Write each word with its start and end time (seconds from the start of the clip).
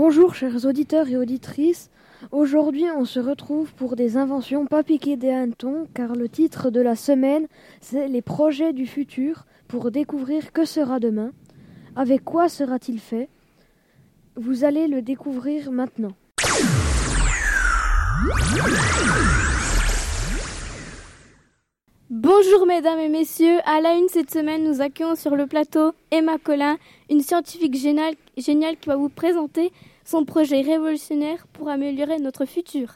Bonjour 0.00 0.36
chers 0.36 0.64
auditeurs 0.64 1.08
et 1.08 1.16
auditrices. 1.16 1.90
Aujourd'hui 2.30 2.84
on 2.96 3.04
se 3.04 3.18
retrouve 3.18 3.74
pour 3.74 3.96
des 3.96 4.16
inventions 4.16 4.64
pas 4.64 4.84
piquées 4.84 5.16
des 5.16 5.30
hannetons 5.30 5.88
car 5.92 6.14
le 6.14 6.28
titre 6.28 6.70
de 6.70 6.80
la 6.80 6.94
semaine 6.94 7.48
c'est 7.80 8.06
les 8.06 8.22
projets 8.22 8.72
du 8.72 8.86
futur 8.86 9.44
pour 9.66 9.90
découvrir 9.90 10.52
que 10.52 10.64
sera 10.64 11.00
demain. 11.00 11.32
Avec 11.96 12.22
quoi 12.22 12.48
sera-t-il 12.48 13.00
fait? 13.00 13.28
Vous 14.36 14.62
allez 14.62 14.86
le 14.86 15.02
découvrir 15.02 15.72
maintenant. 15.72 16.12
Bonjour 22.20 22.66
mesdames 22.66 22.98
et 22.98 23.08
messieurs, 23.08 23.58
à 23.64 23.80
la 23.80 23.94
une 23.94 24.08
cette 24.08 24.32
semaine 24.32 24.64
nous 24.64 24.80
accueillons 24.80 25.14
sur 25.14 25.36
le 25.36 25.46
plateau 25.46 25.92
Emma 26.10 26.36
Collin, 26.36 26.76
une 27.10 27.20
scientifique 27.20 27.76
géniale, 27.76 28.16
qui 28.34 28.88
va 28.88 28.96
vous 28.96 29.08
présenter 29.08 29.70
son 30.04 30.24
projet 30.24 30.62
révolutionnaire 30.62 31.46
pour 31.52 31.68
améliorer 31.68 32.18
notre 32.18 32.44
futur. 32.44 32.94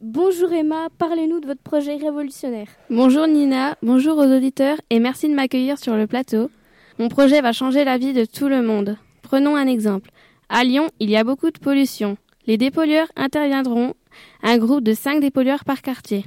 Bonjour 0.00 0.52
Emma, 0.52 0.88
parlez-nous 0.98 1.38
de 1.38 1.46
votre 1.46 1.62
projet 1.62 1.94
révolutionnaire. 1.94 2.66
Bonjour 2.90 3.28
Nina, 3.28 3.76
bonjour 3.82 4.18
aux 4.18 4.26
auditeurs 4.26 4.78
et 4.90 4.98
merci 4.98 5.28
de 5.28 5.34
m'accueillir 5.34 5.78
sur 5.78 5.94
le 5.94 6.08
plateau. 6.08 6.50
Mon 6.98 7.08
projet 7.08 7.40
va 7.40 7.52
changer 7.52 7.84
la 7.84 7.98
vie 7.98 8.14
de 8.14 8.24
tout 8.24 8.48
le 8.48 8.62
monde. 8.62 8.98
Prenons 9.22 9.54
un 9.54 9.68
exemple. 9.68 10.10
À 10.48 10.64
Lyon, 10.64 10.88
il 10.98 11.08
y 11.08 11.16
a 11.16 11.22
beaucoup 11.22 11.52
de 11.52 11.58
pollution. 11.60 12.16
Les 12.48 12.56
dépollueurs 12.56 13.12
interviendront, 13.14 13.94
un 14.42 14.58
groupe 14.58 14.82
de 14.82 14.92
5 14.92 15.20
dépollueurs 15.20 15.64
par 15.64 15.82
quartier. 15.82 16.24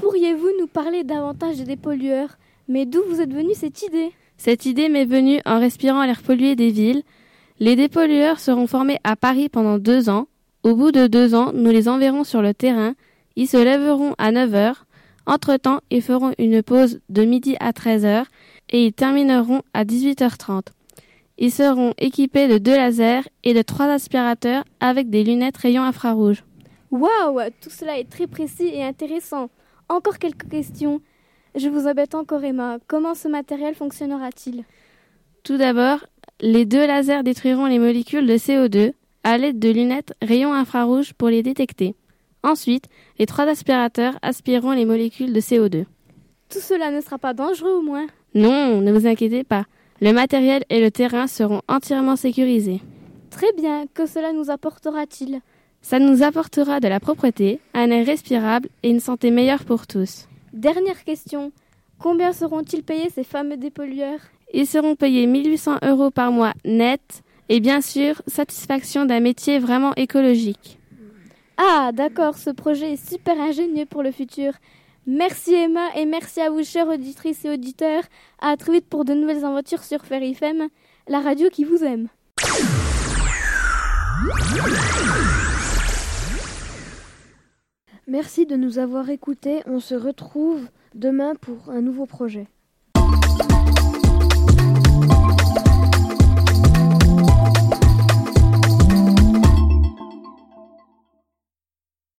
Pourriez-vous 0.00 0.48
nous 0.58 0.66
parler 0.66 1.04
davantage 1.04 1.58
des 1.58 1.64
dépollueurs 1.64 2.38
Mais 2.68 2.86
d'où 2.86 3.02
vous 3.08 3.20
êtes 3.20 3.34
venue 3.34 3.52
cette 3.54 3.82
idée? 3.82 4.12
Cette 4.38 4.64
idée 4.64 4.88
m'est 4.88 5.04
venue 5.04 5.40
en 5.44 5.60
respirant 5.60 6.06
l'air 6.06 6.22
pollué 6.22 6.56
des 6.56 6.70
villes. 6.70 7.02
Les 7.58 7.76
dépollueurs 7.76 8.40
seront 8.40 8.66
formés 8.66 8.98
à 9.04 9.14
Paris 9.14 9.50
pendant 9.50 9.78
deux 9.78 10.08
ans. 10.08 10.26
Au 10.62 10.74
bout 10.74 10.90
de 10.90 11.06
deux 11.06 11.34
ans, 11.34 11.52
nous 11.52 11.70
les 11.70 11.86
enverrons 11.86 12.24
sur 12.24 12.40
le 12.40 12.54
terrain. 12.54 12.94
Ils 13.36 13.46
se 13.46 13.58
lèveront 13.58 14.14
à 14.16 14.32
9 14.32 14.54
heures. 14.54 14.86
Entre-temps, 15.26 15.80
ils 15.90 16.00
feront 16.00 16.32
une 16.38 16.62
pause 16.62 17.00
de 17.10 17.24
midi 17.24 17.56
à 17.60 17.74
13 17.74 18.06
heures 18.06 18.26
et 18.70 18.86
ils 18.86 18.94
termineront 18.94 19.60
à 19.74 19.84
18h30. 19.84 20.68
Ils 21.36 21.52
seront 21.52 21.92
équipés 21.98 22.48
de 22.48 22.56
deux 22.56 22.76
lasers 22.76 23.28
et 23.44 23.52
de 23.52 23.60
trois 23.60 23.86
aspirateurs 23.86 24.64
avec 24.80 25.10
des 25.10 25.24
lunettes 25.24 25.58
rayons 25.58 25.82
infrarouges. 25.82 26.44
Waouh 26.90 27.40
Tout 27.60 27.70
cela 27.70 27.98
est 27.98 28.08
très 28.08 28.26
précis 28.26 28.70
et 28.72 28.82
intéressant. 28.82 29.50
Encore 29.90 30.18
quelques 30.18 30.48
questions. 30.48 31.00
Je 31.56 31.68
vous 31.68 31.88
embête 31.88 32.14
encore 32.14 32.44
Emma. 32.44 32.78
Comment 32.86 33.16
ce 33.16 33.26
matériel 33.26 33.74
fonctionnera-t-il? 33.74 34.62
Tout 35.42 35.56
d'abord, 35.56 36.06
les 36.40 36.64
deux 36.64 36.86
lasers 36.86 37.24
détruiront 37.24 37.66
les 37.66 37.80
molécules 37.80 38.24
de 38.24 38.36
CO2 38.36 38.92
à 39.24 39.36
l'aide 39.36 39.58
de 39.58 39.68
lunettes 39.68 40.14
rayons 40.22 40.52
infrarouges 40.52 41.12
pour 41.12 41.28
les 41.28 41.42
détecter. 41.42 41.96
Ensuite, 42.44 42.84
les 43.18 43.26
trois 43.26 43.46
aspirateurs 43.48 44.16
aspireront 44.22 44.70
les 44.70 44.84
molécules 44.84 45.32
de 45.32 45.40
CO2. 45.40 45.86
Tout 46.50 46.60
cela 46.60 46.92
ne 46.92 47.00
sera 47.00 47.18
pas 47.18 47.34
dangereux 47.34 47.72
au 47.72 47.82
moins? 47.82 48.06
Non, 48.32 48.80
ne 48.80 48.92
vous 48.92 49.08
inquiétez 49.08 49.42
pas. 49.42 49.64
Le 50.00 50.12
matériel 50.12 50.62
et 50.70 50.80
le 50.80 50.92
terrain 50.92 51.26
seront 51.26 51.62
entièrement 51.66 52.14
sécurisés. 52.14 52.80
Très 53.30 53.52
bien. 53.54 53.86
Que 53.92 54.06
cela 54.06 54.32
nous 54.32 54.50
apportera-t-il? 54.50 55.40
Ça 55.82 55.98
nous 55.98 56.22
apportera 56.22 56.80
de 56.80 56.88
la 56.88 57.00
propreté, 57.00 57.60
un 57.74 57.90
air 57.90 58.06
respirable 58.06 58.68
et 58.82 58.90
une 58.90 59.00
santé 59.00 59.30
meilleure 59.30 59.64
pour 59.64 59.86
tous. 59.86 60.28
Dernière 60.52 61.04
question. 61.04 61.52
Combien 61.98 62.32
seront-ils 62.32 62.82
payés 62.82 63.10
ces 63.10 63.24
fameux 63.24 63.56
dépollueurs? 63.56 64.20
Ils 64.52 64.66
seront 64.66 64.96
payés 64.96 65.26
1800 65.26 65.78
euros 65.82 66.10
par 66.10 66.32
mois 66.32 66.54
net 66.64 67.22
et 67.48 67.60
bien 67.60 67.80
sûr, 67.80 68.22
satisfaction 68.26 69.06
d'un 69.06 69.20
métier 69.20 69.58
vraiment 69.58 69.94
écologique. 69.96 70.78
Ah, 71.56 71.90
d'accord, 71.92 72.38
ce 72.38 72.50
projet 72.50 72.92
est 72.92 73.08
super 73.08 73.38
ingénieux 73.38 73.86
pour 73.86 74.02
le 74.02 74.12
futur. 74.12 74.52
Merci 75.06 75.54
Emma 75.54 75.88
et 75.96 76.06
merci 76.06 76.40
à 76.40 76.50
vous, 76.50 76.62
chères 76.62 76.88
auditrices 76.88 77.44
et 77.44 77.50
auditeurs. 77.50 78.04
À 78.40 78.56
très 78.56 78.72
vite 78.72 78.86
pour 78.88 79.04
de 79.04 79.14
nouvelles 79.14 79.44
aventures 79.44 79.82
sur 79.82 80.00
FM, 80.10 80.68
la 81.08 81.20
radio 81.20 81.48
qui 81.50 81.64
vous 81.64 81.82
aime. 81.82 82.08
Merci 88.10 88.44
de 88.44 88.56
nous 88.56 88.80
avoir 88.80 89.08
écoutés. 89.08 89.62
On 89.66 89.78
se 89.78 89.94
retrouve 89.94 90.66
demain 90.96 91.36
pour 91.36 91.70
un 91.70 91.80
nouveau 91.80 92.06
projet. 92.06 92.48